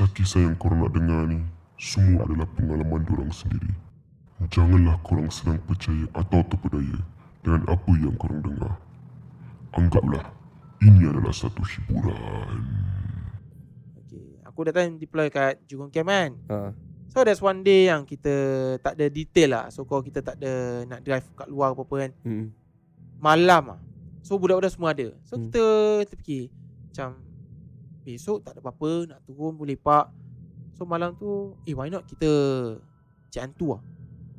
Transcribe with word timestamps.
Kisah-kisah 0.00 0.48
yang 0.48 0.56
korang 0.56 0.80
nak 0.80 0.96
dengar 0.96 1.28
ni 1.28 1.44
Semua 1.76 2.24
adalah 2.24 2.48
pengalaman 2.56 3.04
diorang 3.04 3.28
sendiri 3.36 3.68
Janganlah 4.48 4.96
korang 5.04 5.28
senang 5.28 5.60
percaya 5.68 6.08
atau 6.16 6.40
terpedaya 6.48 7.04
Dengan 7.44 7.68
apa 7.68 7.92
yang 8.00 8.16
korang 8.16 8.40
dengar 8.40 8.80
Anggaplah 9.76 10.24
Ini 10.80 11.04
adalah 11.04 11.36
satu 11.36 11.60
hiburan 11.60 12.64
Okay. 14.08 14.40
Aku 14.48 14.64
dah 14.64 14.72
time 14.72 14.96
deploy 14.96 15.28
kat 15.28 15.60
Jurong 15.68 15.92
Camp 15.92 16.08
kan. 16.08 16.32
Ha. 16.48 16.72
So 17.12 17.20
there's 17.20 17.44
one 17.44 17.60
day 17.60 17.92
yang 17.92 18.08
kita 18.08 18.32
tak 18.80 18.96
ada 18.96 19.06
detail 19.12 19.52
lah. 19.52 19.64
So 19.68 19.84
kalau 19.84 20.00
kita 20.00 20.24
tak 20.24 20.40
ada 20.40 20.82
nak 20.88 21.04
drive 21.04 21.28
kat 21.36 21.46
luar 21.52 21.76
apa-apa 21.76 22.08
kan. 22.08 22.10
Hmm. 22.24 22.46
Malam 23.20 23.76
lah. 23.76 23.80
So 24.24 24.40
budak-budak 24.40 24.72
semua 24.72 24.96
ada. 24.96 25.12
So 25.28 25.36
Hmm. 25.36 25.46
kita 25.46 25.64
terfikir 26.08 26.48
macam 26.88 27.29
besok 28.00 28.42
tak 28.42 28.56
ada 28.56 28.60
apa-apa 28.64 28.90
nak 29.14 29.20
turun 29.28 29.54
boleh 29.54 29.76
pak. 29.76 30.10
So 30.74 30.88
malam 30.88 31.12
tu 31.16 31.52
eh 31.68 31.76
why 31.76 31.92
not 31.92 32.08
kita 32.08 32.30
cari 33.28 33.40
hantu 33.44 33.76
lah. 33.76 33.82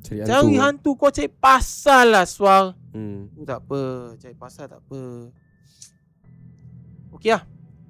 Cari 0.02 0.26
Cari 0.26 0.54
hantu 0.58 0.90
kau 0.98 1.10
cari 1.14 1.30
pasal 1.30 2.10
lah 2.12 2.26
suar. 2.26 2.74
Hmm. 2.90 3.30
Tu 3.32 3.46
tak 3.46 3.62
apa. 3.62 4.12
Cari 4.18 4.34
pasal 4.34 4.66
tak 4.66 4.82
apa. 4.82 5.30
Okey 7.14 7.30
lah. 7.30 7.42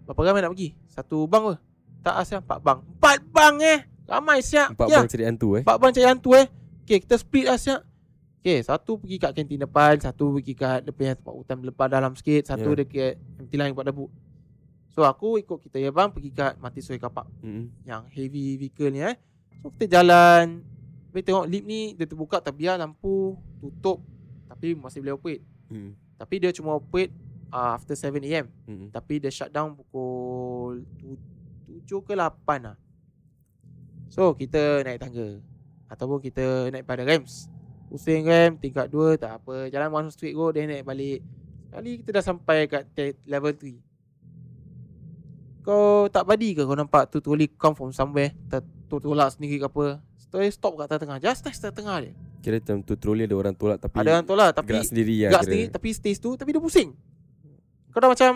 Berapa 0.05 0.21
ramai 0.29 0.41
nak 0.45 0.53
pergi? 0.53 0.77
Satu 0.93 1.25
bang 1.25 1.43
ke? 1.48 1.55
Tak 2.03 2.15
asal 2.20 2.39
empat 2.43 2.59
bang. 2.61 2.79
Empat 2.83 3.19
bang 3.33 3.55
eh. 3.62 3.81
Ramai 4.05 4.39
siap. 4.45 4.77
Empat 4.77 4.87
ya. 4.91 4.98
bang 5.01 5.09
cari 5.09 5.25
hantu 5.25 5.48
eh. 5.57 5.62
Empat 5.65 5.77
bang 5.81 5.93
cari 5.95 6.07
hantu 6.07 6.31
eh. 6.37 6.47
Okay 6.84 6.98
kita 7.01 7.17
split 7.17 7.47
lah 7.48 7.57
siap. 7.57 7.81
Okay 8.43 8.59
satu 8.61 8.98
pergi 8.98 9.17
kat 9.23 9.31
kantin 9.33 9.62
depan. 9.62 9.95
Satu 10.03 10.37
pergi 10.37 10.53
kat 10.53 10.84
depan 10.84 11.17
tempat 11.17 11.34
hutan 11.34 11.57
lepas 11.62 11.89
dalam 11.89 12.12
sikit. 12.19 12.43
Satu 12.45 12.75
Ya. 12.75 12.84
dekat 12.84 13.12
MT 13.41 13.53
line 13.57 13.73
buat 13.73 13.87
debu. 13.89 14.11
So 14.93 15.09
aku 15.09 15.41
ikut 15.41 15.57
kita 15.57 15.81
ya 15.81 15.89
bang 15.89 16.13
pergi 16.13 16.31
kat 16.37 16.61
Mati 16.61 16.85
Soy 16.85 17.01
Kapak. 17.01 17.25
Hmm. 17.41 17.73
Yang 17.89 18.03
heavy 18.13 18.61
vehicle 18.61 18.93
ni 18.93 19.01
eh. 19.01 19.17
So 19.65 19.73
kita 19.73 19.99
jalan. 20.01 20.61
Tapi 21.09 21.21
tengok 21.25 21.45
lift 21.49 21.65
ni 21.65 21.81
dia 21.97 22.05
terbuka 22.05 22.45
terbiar 22.45 22.77
lampu 22.77 23.41
tutup. 23.57 24.05
Tapi 24.53 24.77
masih 24.77 25.01
boleh 25.01 25.17
operate. 25.17 25.45
Hmm. 25.73 25.97
Tapi 26.21 26.34
dia 26.45 26.53
cuma 26.53 26.77
operate 26.77 27.12
uh, 27.49 27.73
after 27.81 27.97
7am. 27.97 28.53
Hmm. 28.69 28.93
Tapi 28.93 29.17
dia 29.17 29.33
shutdown 29.33 29.73
pukul 29.73 30.84
tu- 31.01 31.17
7 31.89 32.05
ke 32.05 32.12
8 32.12 32.69
lah. 32.69 32.77
So 34.12 34.37
kita 34.37 34.84
naik 34.84 35.01
tangga. 35.01 35.41
Ataupun 35.89 36.21
kita 36.21 36.69
naik 36.69 36.84
pada 36.84 37.01
ramps. 37.09 37.49
Pusing 37.89 38.29
rem 38.29 38.61
tingkat 38.61 38.93
2 38.93 39.17
tak 39.17 39.41
apa. 39.41 39.73
Jalan 39.73 39.89
one 39.89 40.09
straight 40.12 40.37
go 40.37 40.53
dia 40.53 40.69
naik 40.69 40.84
balik. 40.84 41.25
Kali 41.73 42.05
kita 42.05 42.21
dah 42.21 42.25
sampai 42.25 42.69
kat 42.69 42.93
level 43.25 43.56
3. 43.56 43.92
Kau 45.63 45.83
tak 46.07 46.23
badi 46.25 46.53
ke 46.53 46.63
kau 46.63 46.75
nampak 46.75 47.07
tu 47.07 47.19
trolley 47.19 47.47
come 47.49 47.73
from 47.73 47.91
somewhere 47.91 48.35
ter- 48.47 48.67
Tolak 48.93 49.33
sendiri 49.33 49.57
ke 49.57 49.65
apa 49.65 50.05
Story 50.21 50.53
stop 50.53 50.77
kat 50.77 50.85
tengah-tengah 50.87 51.17
Just 51.19 51.41
nice 51.43 51.57
tengah 51.59 51.97
dia 51.99 52.13
Kira 52.41 52.61
macam 52.61 52.85
tu 52.85 52.93
trolley 52.95 53.25
ada 53.25 53.33
orang 53.33 53.57
tolak 53.57 53.81
tapi 53.81 53.97
Ada 53.97 54.11
orang 54.13 54.27
tolak 54.27 54.51
tapi 54.53 54.69
gerak 54.69 54.85
sendiri 54.85 55.17
lah 55.23 55.31
Gerak 55.31 55.45
sendiri 55.47 55.65
Tapi 55.71 55.89
stage 55.91 56.19
tu 56.19 56.31
Tapi 56.35 56.51
dia 56.51 56.61
pusing 56.61 56.91
Kau 57.89 57.99
dah 57.99 58.11
macam 58.11 58.33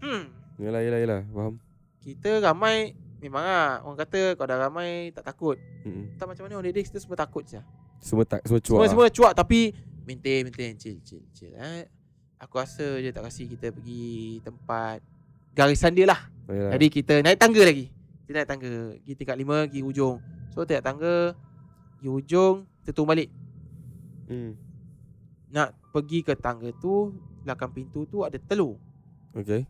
Hmm 0.00 0.22
Yalah 0.58 0.80
yalah 0.80 0.98
yalah 0.98 1.20
faham. 1.28 1.54
Kita 2.00 2.40
ramai 2.40 2.96
Memang 3.18 3.40
lah 3.40 3.70
Orang 3.80 3.94
kata 3.96 4.34
Kau 4.34 4.42
dah 4.42 4.58
ramai 4.58 5.12
Tak 5.12 5.22
takut 5.24 5.54
Hmm. 5.86 6.10
Tak 6.18 6.26
macam 6.26 6.42
mana 6.42 6.58
On 6.58 6.66
the 6.66 6.74
day 6.74 6.82
kita 6.82 6.98
semua 6.98 7.14
takut 7.14 7.46
je 7.46 7.62
Semua 8.02 8.26
tak 8.26 8.42
semua 8.42 8.58
cuak. 8.58 8.66
Semua 8.66 8.82
lah. 8.82 8.90
semua 8.90 9.06
cuak 9.08 9.32
Tapi 9.36 9.70
Maintain 10.02 10.42
maintain 10.42 10.74
Chill 10.74 10.98
chill 10.98 11.22
chill 11.30 11.54
eh. 11.54 11.86
Aku 12.36 12.58
rasa 12.58 12.98
je 12.98 13.06
tak 13.08 13.22
kasi 13.22 13.46
kita 13.46 13.70
pergi 13.70 14.42
Tempat 14.42 14.98
Garisan 15.56 15.96
dia 15.96 16.04
lah 16.04 16.20
yalah. 16.46 16.76
Jadi 16.76 16.86
kita 16.92 17.14
naik 17.24 17.40
tangga 17.40 17.62
lagi 17.64 17.88
Kita 18.22 18.36
naik 18.36 18.48
tangga 18.48 18.70
Pergi 19.00 19.12
tingkat 19.16 19.36
5 19.40 19.48
Pergi 19.66 19.80
hujung 19.80 20.14
So 20.52 20.62
naik 20.62 20.84
tangga 20.84 21.14
Pergi 21.96 22.08
hujung 22.12 22.54
Kita 22.84 22.90
turun 22.92 23.08
balik 23.08 23.30
Hmm. 24.26 24.58
Nak 25.48 25.70
pergi 25.94 26.18
ke 26.20 26.34
tangga 26.34 26.74
tu 26.76 27.14
Belakang 27.40 27.70
pintu 27.70 28.04
tu 28.04 28.20
ada 28.20 28.36
telur 28.36 28.76
Okay. 29.32 29.64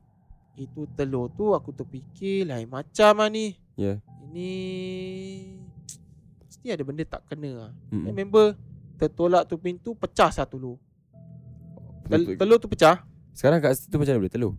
Itu 0.57 0.89
telur 0.97 1.29
tu 1.31 1.53
aku 1.53 1.71
terfikir 1.71 2.49
lain 2.49 2.67
macam 2.67 3.21
lah 3.21 3.29
ni 3.29 3.55
Ya. 3.77 4.01
Ini 4.25 4.53
Mesti 6.43 6.67
ada 6.73 6.83
benda 6.83 7.05
tak 7.05 7.23
kena 7.29 7.51
lah 7.53 7.71
Hmm. 7.93 8.09
Remember 8.09 8.57
Tertolak 8.97 9.45
tu 9.45 9.61
pintu 9.61 9.93
Pecah 9.93 10.33
satu 10.33 10.57
telur 10.57 10.77
Tel-. 12.09 12.35
Telur 12.35 12.57
tu 12.57 12.67
pecah 12.67 13.05
Sekarang 13.37 13.61
kat 13.61 13.77
situ 13.77 13.93
macam 14.01 14.17
mana 14.17 14.23
boleh 14.25 14.33
telur? 14.33 14.53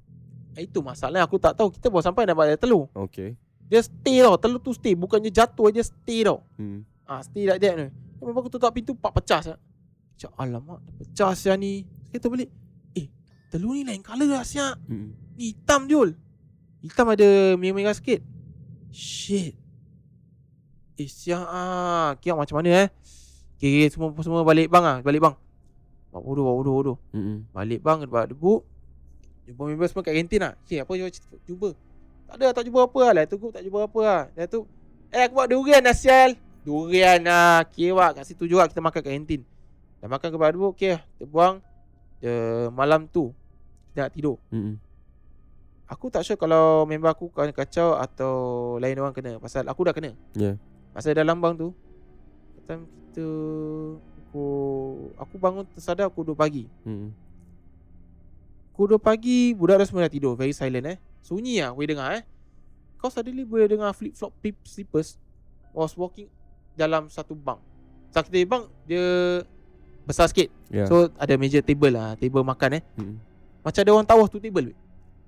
Itu 0.57 0.81
masalahnya 0.81 1.29
Aku 1.29 1.38
tak 1.38 1.53
tahu. 1.53 1.69
Kita 1.69 1.94
baru 1.94 2.03
sampai 2.03 2.25
dapat 2.25 2.53
ada 2.53 2.57
telur. 2.57 2.90
Okay. 2.94 3.38
Dia 3.69 3.85
stay 3.85 4.25
tau. 4.25 4.35
Telur 4.41 4.59
tu 4.59 4.73
stay 4.73 4.97
Bukannya 4.97 5.29
jatuh 5.29 5.69
Dia 5.69 5.85
stay 5.85 6.25
tau. 6.25 6.41
Hmm. 6.57 6.81
Ah, 7.07 7.22
stay 7.23 7.45
like 7.45 7.62
that 7.62 7.73
ni. 7.78 7.88
Memang 8.18 8.41
aku 8.41 8.50
tutup 8.50 8.73
pintu 8.73 8.97
Pak 8.97 9.13
pecah 9.22 9.40
siap 9.45 9.59
Cak 10.18 10.34
alamak 10.41 10.81
Dah 10.81 10.94
pecah 10.97 11.31
siap 11.38 11.56
ni. 11.62 11.85
Kita 12.09 12.28
balik 12.28 12.50
Eh 12.97 13.07
Telur 13.53 13.78
ni 13.78 13.85
lain 13.85 14.01
colour 14.01 14.28
lah 14.28 14.44
siap 14.44 14.75
Hmm. 14.90 15.13
Ni 15.38 15.53
hitam 15.53 15.85
Jul. 15.85 16.18
Hitam 16.81 17.13
ada 17.13 17.53
merah-merah 17.53 17.94
sikit. 17.94 18.25
Shit. 18.89 19.53
Eh 20.97 21.06
siap 21.06 21.45
ah. 21.45 22.18
Kira 22.18 22.34
macam 22.34 22.57
mana 22.57 22.85
eh? 22.85 22.89
Okay, 23.57 23.85
okay 23.85 23.88
semua 23.94 24.09
semua 24.25 24.41
balik 24.41 24.69
bang 24.74 24.85
ah. 24.85 24.97
Balik 25.06 25.22
bang. 25.22 25.35
Buat 26.09 26.22
bodoh 26.25 26.44
buat 26.44 26.56
bodoh 26.57 26.74
bodoh 26.74 26.97
Hmm. 27.13 27.45
Balik 27.53 27.85
bang 27.85 28.01
Buat 28.09 28.34
debu 28.34 28.66
Jumpa 29.47 29.62
member 29.63 29.88
semua 29.88 30.03
kat 30.03 30.13
kantin 30.13 30.40
lah. 30.44 30.53
Okay 30.68 30.84
apa 30.84 30.91
jumpa, 30.91 31.35
jumpa. 31.47 31.69
Tak 32.28 32.35
ada 32.35 32.47
tak 32.52 32.63
jumpa 32.68 32.80
apa 32.84 33.00
lah. 33.00 33.12
Lah 33.16 33.24
tu 33.25 33.35
tak 33.50 33.63
jumpa 33.63 33.80
apa 33.88 34.00
lah. 34.03 34.22
Dah 34.35 34.47
tu 34.52 34.59
Eh 35.08 35.24
aku 35.24 35.34
buat 35.40 35.47
durian 35.47 35.80
lah 35.80 35.96
sial. 35.96 36.35
Durian 36.68 37.24
lah. 37.24 37.63
Okay 37.63 37.96
wak 37.96 38.19
kat 38.19 38.24
situ 38.28 38.44
juga 38.44 38.68
Kita 38.68 38.84
makan 38.84 39.00
kat 39.00 39.13
kantin. 39.16 39.41
Dah 40.03 40.07
makan 40.12 40.28
ke 40.28 40.38
debu 40.38 40.68
Okay 40.75 41.00
Kita 41.00 41.25
buang. 41.25 41.63
The, 42.19 42.34
Malam 42.75 43.07
tu 43.07 43.31
Kita 43.96 44.06
nak 44.06 44.12
tidur. 44.12 44.36
Hmm. 44.52 44.75
Aku 45.88 46.12
tak 46.12 46.28
sure 46.28 46.36
kalau 46.36 46.84
member 46.84 47.07
aku 47.07 47.31
kena 47.31 47.56
kacau 47.56 47.96
atau 47.96 48.36
lain 48.84 49.00
orang 49.00 49.16
kena. 49.16 49.40
Pasal 49.40 49.63
aku 49.72 49.88
dah 49.88 49.96
kena. 49.96 50.12
Ya. 50.36 50.59
Pasal 50.91 51.16
dalam 51.16 51.40
bang 51.40 51.56
tu 51.56 51.72
time 52.68 52.84
kita 52.84 53.28
pukul 54.28 55.16
aku 55.16 55.36
bangun 55.40 55.63
tersadar 55.72 56.12
pukul 56.12 56.36
2 56.36 56.44
pagi. 56.44 56.63
Hmm. 56.84 57.16
Pukul 58.77 58.93
2 58.93 59.01
pagi 59.01 59.57
budak 59.57 59.81
dah 59.81 59.88
semua 59.89 60.05
dah 60.05 60.13
tidur, 60.13 60.38
very 60.38 60.53
silent 60.53 60.85
eh. 60.85 60.97
Sunyi 61.25 61.65
ah 61.65 61.73
boleh 61.73 61.97
dengar 61.97 62.13
eh. 62.13 62.21
Kau 63.01 63.09
suddenly 63.09 63.41
boleh 63.41 63.65
dengar 63.65 63.89
flip 63.97 64.13
flop 64.13 64.38
flip 64.38 64.53
slippers 64.61 65.17
was 65.73 65.97
walking 65.97 66.29
dalam 66.77 67.09
satu 67.09 67.33
bang. 67.33 67.57
So 68.13 68.21
kita 68.21 68.45
bang 68.45 68.69
dia 68.85 69.41
besar 70.05 70.29
sikit. 70.29 70.53
Ya. 70.69 70.85
So 70.85 71.09
ada 71.17 71.33
meja 71.41 71.57
table 71.65 71.89
lah, 71.89 72.13
table 72.21 72.45
makan 72.45 72.77
eh. 72.77 72.83
Hmm. 73.01 73.17
Macam 73.65 73.81
ada 73.81 73.91
orang 73.97 74.05
tawaf 74.05 74.29
tu 74.29 74.38
table. 74.38 74.77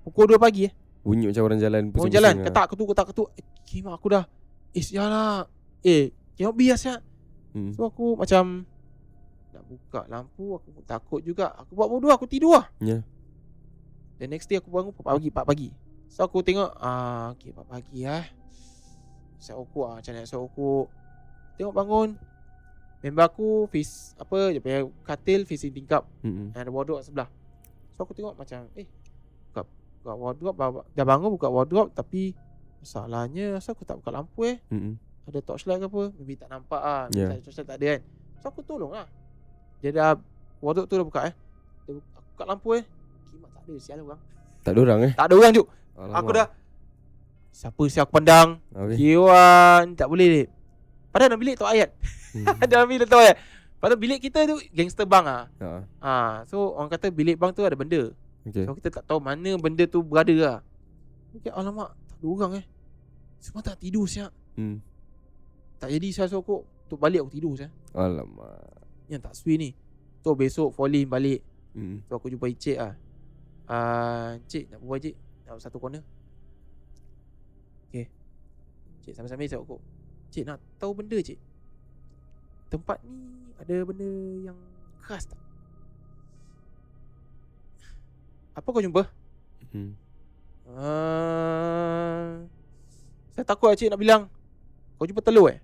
Pukul 0.06 0.30
2 0.30 0.38
pagi 0.38 0.70
eh. 0.70 0.72
Bunyi 1.02 1.34
macam 1.34 1.42
orang 1.50 1.58
jalan 1.58 1.82
Orang 1.90 2.14
jalan 2.14 2.34
lah. 2.38 2.44
ketak 2.46 2.66
ketuk 2.70 2.86
ketak 2.94 3.06
ketuk. 3.10 3.28
Eh, 3.34 3.44
kimak 3.66 3.98
aku 3.98 4.14
dah. 4.14 4.24
Eh 4.70 4.84
sialah. 4.86 5.50
Eh, 5.82 6.14
cannot 6.38 6.54
be 6.54 6.70
siap. 6.70 7.02
Hmm. 7.50 7.74
So 7.74 7.90
aku 7.90 8.14
macam 8.14 8.62
nak 9.50 9.62
buka 9.66 10.06
lampu 10.06 10.54
aku 10.54 10.70
takut 10.86 11.18
juga. 11.26 11.50
Aku 11.66 11.74
buat 11.74 11.90
bodoh 11.90 12.14
aku 12.14 12.30
tidur 12.30 12.54
lah. 12.54 12.70
Ya. 12.78 13.02
The 14.20 14.28
next 14.28 14.52
day 14.52 14.60
aku 14.60 14.68
bangun 14.68 14.92
4 14.92 15.00
pagi 15.00 15.28
4 15.32 15.48
pagi. 15.48 15.68
So 16.12 16.20
aku 16.28 16.44
tengok 16.44 16.76
ah 16.76 17.32
okey 17.32 17.56
4 17.56 17.64
pagi 17.64 17.98
ah. 18.04 18.24
Saya 19.40 19.56
okok 19.56 19.84
ah 19.88 19.94
macam 19.96 20.12
nak 20.12 20.28
saya 20.28 20.44
okok. 20.44 20.86
Tengok 21.56 21.72
bangun. 21.72 22.08
Member 23.00 23.24
aku 23.24 23.64
face 23.72 24.12
apa 24.20 24.52
dia 24.52 24.60
punya 24.60 24.84
katil 25.08 25.48
facing 25.48 25.72
tingkap 25.72 26.04
Hmm. 26.20 26.52
dan 26.52 26.68
ada 26.68 26.70
wardrobe 26.70 27.00
kat 27.00 27.08
sebelah. 27.08 27.28
So 27.96 28.04
aku 28.04 28.12
tengok 28.12 28.36
macam 28.36 28.68
eh 28.76 28.84
buka 29.48 29.64
buka 30.04 30.12
wardrobe 30.12 30.84
dah 30.92 31.06
bangun 31.08 31.32
buka 31.32 31.48
wardrobe 31.48 31.88
tapi 31.96 32.36
masalahnya 32.84 33.56
asal 33.56 33.72
aku 33.72 33.88
tak 33.88 34.04
buka 34.04 34.12
lampu 34.12 34.44
eh. 34.44 34.60
Hmm. 34.68 35.00
Ada 35.24 35.40
torchlight 35.40 35.80
ke 35.80 35.86
apa 35.88 36.02
Maybe 36.16 36.34
tak 36.36 36.48
nampak 36.52 36.80
ah. 36.80 37.08
Ya. 37.16 37.32
Yeah. 37.32 37.40
Torchlight 37.44 37.68
tak 37.68 37.76
ada 37.78 37.86
kan 37.92 38.00
So 38.40 38.44
aku 38.50 38.60
tolong 38.64 38.90
lah 38.96 39.06
Dia 39.78 39.92
dah 39.92 40.16
Wardrobe 40.58 40.88
tu 40.90 40.96
dah 40.96 41.06
buka 41.06 41.20
eh 41.28 41.34
Dia 41.86 41.92
buka, 41.92 42.08
Aku 42.18 42.28
buka 42.34 42.44
lampu 42.48 42.68
eh 42.80 42.82
tak 42.82 42.99
ada 43.70 43.78
sial 43.78 43.98
orang 44.02 44.20
Tak 44.60 44.72
ada 44.74 44.80
orang 44.82 45.00
eh? 45.06 45.12
Tak 45.14 45.24
ada 45.24 45.34
orang 45.36 45.52
Juk. 45.54 45.66
Aku 45.94 46.30
dah 46.32 46.46
Siapa 47.50 47.82
si 47.86 47.98
aku 47.98 48.12
pandang 48.12 48.58
Okay. 48.70 48.96
Kiwan 48.96 49.94
Tak 49.94 50.06
boleh 50.06 50.26
dek 50.32 50.48
Padahal 51.10 51.28
dalam 51.30 51.40
bilik 51.40 51.56
tu 51.56 51.66
ayat 51.66 51.90
Hmm. 52.30 52.46
Dalam 52.70 52.86
bilik 52.86 53.10
tu 53.10 53.18
ayat 53.18 53.34
Padahal 53.76 53.98
bilik 53.98 54.22
kita 54.22 54.46
tu 54.46 54.54
Gangster 54.70 55.02
bang 55.02 55.26
ah. 55.26 55.44
Ha. 55.58 55.70
ah. 55.98 56.32
So 56.46 56.78
orang 56.78 56.86
kata 56.88 57.10
bilik 57.10 57.34
bang 57.34 57.50
tu 57.50 57.62
ada 57.62 57.74
benda 57.74 58.14
Okay. 58.40 58.62
So 58.62 58.72
kita 58.72 58.88
tak 58.88 59.04
tahu 59.04 59.18
mana 59.18 59.52
benda 59.56 59.82
tu 59.84 59.98
berada 60.00 60.30
lah 60.32 60.58
Okay 61.34 61.50
alamak 61.50 61.90
Tak 62.06 62.16
ada 62.16 62.26
orang 62.26 62.52
eh 62.56 62.64
Semua 63.36 63.62
tak 63.62 63.78
tidur 63.78 64.06
siap 64.06 64.30
Hmm. 64.54 64.78
Tak 65.76 65.90
jadi 65.90 66.06
sial 66.08 66.26
so 66.26 66.38
aku 66.38 66.62
Untuk 66.86 66.98
balik 66.98 67.22
aku 67.22 67.32
tidur 67.32 67.52
siap 67.54 67.74
Alamak. 67.90 68.78
Yang 69.06 69.20
tak 69.26 69.34
sui 69.34 69.54
ni 69.56 69.70
So 70.18 70.32
besok 70.32 70.70
falling 70.70 71.06
balik 71.06 71.42
Hmm. 71.70 71.98
So 72.06 72.14
aku 72.14 72.30
jumpa 72.30 72.46
Encik 72.46 72.78
lah 72.78 72.94
uh, 73.70 74.36
Encik 74.36 74.66
nak 74.74 74.82
buat 74.82 74.98
Encik 74.98 75.14
Nak 75.46 75.62
satu 75.62 75.78
corner 75.78 76.02
Okay 77.88 78.10
Cik 79.06 79.14
sambil-sambil 79.14 79.46
isap 79.46 79.62
rokok 79.62 79.80
Cik 80.34 80.44
nak 80.46 80.58
tahu 80.76 80.92
benda 80.94 81.18
cik 81.22 81.38
Tempat 82.70 82.98
ni 83.06 83.50
Ada 83.62 83.86
benda 83.86 84.10
yang 84.50 84.58
Keras 85.02 85.26
tak 85.26 85.40
Apa 88.58 88.68
kau 88.68 88.82
jumpa 88.82 89.06
hmm. 89.74 89.92
Uh, 90.70 92.46
saya 93.34 93.42
takut 93.42 93.72
lah 93.72 93.74
cik 93.74 93.90
nak 93.90 93.98
bilang 93.98 94.22
Kau 94.94 95.08
jumpa 95.08 95.18
telur 95.18 95.50
eh 95.50 95.58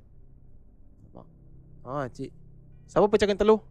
Ha 1.86 2.10
cik 2.10 2.34
Siapa 2.90 3.06
pecahkan 3.06 3.38
telur 3.38 3.62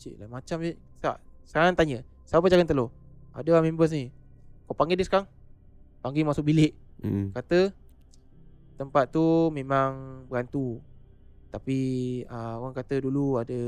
Cik 0.00 0.16
lah 0.16 0.28
macam 0.32 0.64
cik 0.64 0.76
Tak 1.04 1.20
Sekarang 1.44 1.76
tanya 1.76 2.00
Siapa 2.24 2.40
pecahkan 2.40 2.64
telur 2.64 2.88
Ada 3.36 3.60
lah 3.60 3.62
members 3.62 3.92
ni. 3.92 4.08
Kau 4.64 4.72
panggil 4.72 4.96
dia 4.96 5.04
sekarang. 5.04 5.28
Panggil 6.00 6.24
masuk 6.24 6.48
bilik. 6.48 6.72
Hmm. 7.04 7.28
Kata 7.36 7.76
Tempat 8.76 9.12
tu 9.12 9.52
memang 9.52 10.24
Berantu. 10.24 10.80
Tapi 11.52 11.78
uh, 12.24 12.56
Orang 12.56 12.72
kata 12.72 12.96
dulu 13.00 13.36
ada 13.36 13.60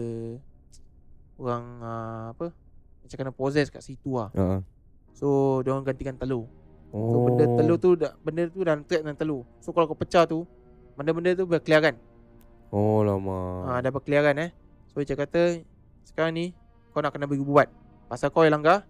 Orang 1.36 1.64
uh, 1.84 2.24
Apa 2.32 2.50
Macam 3.04 3.16
kena 3.16 3.32
possess 3.32 3.68
kat 3.68 3.84
situ 3.84 4.16
lah. 4.16 4.32
Ha. 4.32 4.64
So 5.12 5.60
dia 5.60 5.76
orang 5.76 5.84
gantikan 5.84 6.16
telur. 6.16 6.48
Oh. 6.88 7.12
So 7.12 7.16
benda 7.28 7.44
telur 7.44 7.76
tu 7.76 7.90
dah, 7.96 8.12
Benda 8.24 8.48
tu 8.48 8.64
dalam 8.64 8.80
trap 8.88 9.04
dalam 9.04 9.16
telur. 9.20 9.44
So 9.60 9.76
kalau 9.76 9.84
kau 9.92 9.98
pecah 9.98 10.24
tu 10.24 10.48
Benda-benda 10.96 11.36
tu 11.36 11.44
berkeliaran. 11.44 11.94
Oh 12.72 13.04
lama. 13.04 13.68
ha, 13.68 13.80
Dah 13.84 13.92
berkeliaran 13.92 14.36
eh. 14.40 14.50
So 14.92 15.04
dia 15.04 15.16
kata 15.16 15.60
Sekarang 16.04 16.32
ni 16.32 16.56
Kau 16.92 17.04
nak 17.04 17.12
kena 17.12 17.28
bagi 17.28 17.44
buat 17.44 17.68
Pasal 18.08 18.32
kau 18.32 18.44
yang 18.44 18.60
langgar 18.60 18.88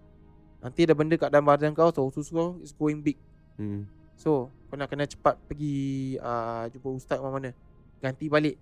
Nanti 0.59 0.83
ada 0.83 0.93
benda 0.93 1.15
kat 1.15 1.29
dalam 1.29 1.45
badan 1.45 1.71
kau 1.71 1.89
So 1.89 2.05
usus 2.05 2.29
kau 2.29 2.59
is 2.59 2.73
going 2.73 2.99
big 2.99 3.19
Hmm. 3.55 3.91
So 4.15 4.47
kau 4.67 4.75
nak 4.75 4.87
kena 4.87 5.03
cepat 5.03 5.35
pergi 5.45 5.75
uh, 6.17 6.67
Jumpa 6.69 6.89
ustaz 6.91 7.19
mana-mana 7.19 7.51
Ganti 7.99 8.27
balik 8.27 8.55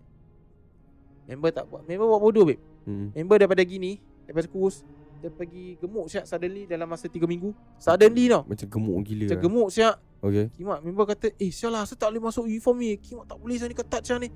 Member 1.26 1.50
tak 1.50 1.64
buat 1.66 1.84
Member 1.84 2.06
buat 2.06 2.22
bodoh 2.22 2.44
babe 2.44 2.60
Hmm. 2.82 3.10
Member 3.12 3.36
daripada 3.36 3.60
gini 3.60 3.98
Daripada 4.22 4.46
kurus 4.46 4.86
Dia 5.18 5.26
pergi 5.26 5.74
gemuk 5.76 6.06
siap 6.06 6.22
suddenly 6.22 6.64
Dalam 6.64 6.86
masa 6.86 7.10
3 7.10 7.18
minggu 7.20 7.50
Suddenly 7.76 8.30
tau 8.30 8.46
Macam 8.46 8.66
gemuk 8.70 8.96
gila. 9.02 9.24
Macam 9.24 9.34
lah. 9.34 9.42
gemuk 9.42 9.68
siap 9.70 9.96
Okay. 10.16 10.46
Kimak 10.50 10.80
member 10.80 11.04
kata 11.04 11.28
Eh 11.36 11.50
sial 11.50 11.70
lah 11.70 11.82
Saya 11.82 11.98
tak 11.98 12.08
boleh 12.08 12.24
masuk 12.24 12.46
uniform 12.46 12.76
ni 12.78 12.96
Kimak 12.96 13.26
tak 13.26 13.36
boleh 13.36 13.56
saya 13.56 13.68
ni 13.68 13.76
ketat 13.76 14.00
sial 14.00 14.16
ni 14.16 14.30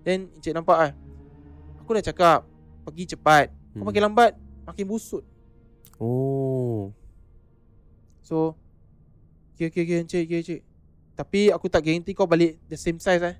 Then 0.00 0.32
Encik 0.32 0.54
nampak 0.54 0.76
kan 0.78 0.92
Aku 1.78 1.90
dah 1.92 2.04
cakap 2.04 2.40
Pergi 2.84 3.04
cepat 3.10 3.50
Kau 3.50 3.56
Hmm. 3.74 3.84
makin 3.84 4.02
lambat 4.06 4.32
Makin 4.64 4.86
busut 4.86 5.20
Oh. 5.98 6.94
So 8.22 8.54
Okay 9.58 9.74
okay 9.74 9.82
okay 9.82 9.98
Encik 10.06 10.24
okay, 10.30 10.38
Encik. 10.40 10.60
Tapi 11.18 11.50
aku 11.50 11.66
tak 11.66 11.82
guarantee 11.82 12.14
kau 12.14 12.30
balik 12.30 12.62
The 12.70 12.78
same 12.78 13.02
size 13.02 13.22
eh. 13.26 13.36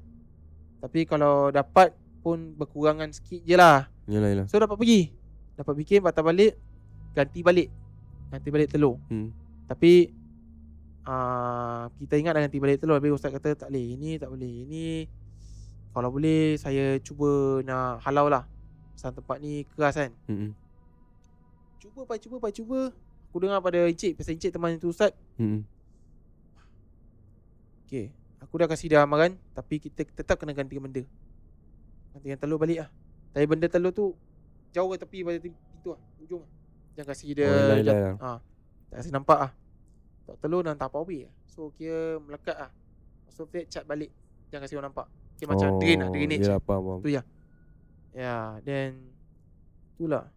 Tapi 0.83 1.07
kalau 1.07 1.55
dapat 1.55 1.95
Pun 2.19 2.59
berkurangan 2.59 3.15
sikit 3.15 3.47
je 3.47 3.55
lah. 3.55 3.87
Yalah 4.11 4.29
yalah. 4.35 4.47
So 4.51 4.59
dapat 4.59 4.75
pergi. 4.75 5.15
Dapat 5.55 5.75
bikin 5.79 6.03
patah 6.03 6.27
balik 6.27 6.59
Ganti 7.15 7.41
balik. 7.47 7.71
Ganti 8.35 8.49
balik 8.51 8.69
telur. 8.75 8.99
Hmm. 9.07 9.31
Tapi 9.71 10.11
uh, 11.07 11.87
Kita 11.95 12.19
ingat 12.19 12.35
dah 12.35 12.43
ganti 12.43 12.59
balik 12.59 12.83
telur. 12.83 12.99
Habis 12.99 13.15
ustaz 13.15 13.31
kata 13.31 13.55
tak 13.55 13.71
boleh 13.71 13.95
Ini 13.95 14.11
tak 14.19 14.35
boleh 14.35 14.53
Ini. 14.67 14.87
Kalau 15.95 16.11
boleh 16.11 16.59
Saya 16.59 16.99
cuba 16.99 17.63
nak 17.63 18.03
halau 18.03 18.27
lah. 18.27 18.43
Pasal 18.99 19.15
tempat 19.15 19.39
ni 19.39 19.63
keras 19.71 19.95
kan. 19.95 20.11
Hmm. 20.27 20.51
Cuba 21.79 22.03
pai 22.05 22.19
cuba 22.19 22.37
pai 22.39 22.51
cuba. 22.51 22.91
Aku 23.29 23.39
dengar 23.39 23.61
pada 23.61 23.85
encik 23.85 24.17
Pasal 24.17 24.35
encik 24.35 24.51
teman 24.51 24.75
itu 24.75 24.89
ustaz. 24.89 25.13
Hmm. 25.37 25.63
Okay 27.85 28.09
Aku 28.41 28.57
dah 28.57 28.65
kasih 28.65 28.89
dia 28.89 29.01
amaran 29.01 29.37
Tapi 29.53 29.77
kita 29.79 30.03
tetap 30.03 30.41
kena 30.41 30.53
ganti 30.53 30.79
benda. 30.79 31.05
Gantikan 32.13 32.39
telur 32.39 32.57
balik 32.57 32.83
lah. 32.83 32.91
Tapi 33.31 33.45
benda 33.45 33.67
telur 33.69 33.93
tu 33.93 34.17
Jauh 34.71 34.89
ke 34.89 34.97
tepi 34.97 35.21
pada 35.23 35.39
pintu 35.39 35.89
lah 35.89 36.01
Ujung 36.19 36.41
lah. 36.41 36.51
Jangan 36.97 37.09
kasih 37.13 37.29
dia 37.33 37.47
Oh, 37.47 37.79
lah. 37.79 38.15
ha, 38.19 38.31
Tak 38.89 38.97
kasih 38.99 39.13
nampak 39.13 39.39
lah. 39.39 39.53
Tak 40.25 40.37
telur 40.41 40.61
dan 40.65 40.75
tak 40.75 40.93
away 40.93 41.29
lah 41.29 41.35
So 41.47 41.71
kira 41.75 42.17
melekat 42.19 42.57
lah. 42.57 42.71
So 43.29 43.45
dia 43.45 43.67
cat 43.67 43.85
balik. 43.85 44.09
Jangan 44.49 44.63
kasih 44.65 44.77
orang 44.79 44.91
nampak. 44.91 45.07
Kira 45.37 45.47
macam 45.53 45.69
drain 45.79 45.99
lah 45.99 46.09
Drainage. 46.09 46.49
faham, 46.65 46.81
faham. 46.83 46.99
Tu 47.05 47.11
ya 47.13 47.23
Ya 48.17 48.57
Then 48.65 49.13
Itulah 49.95 50.31